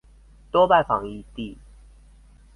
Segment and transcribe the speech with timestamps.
[0.49, 1.59] 多拜訪異地